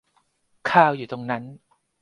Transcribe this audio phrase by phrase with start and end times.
[0.69, 1.43] คาร์ลอยู่ตรงนั้น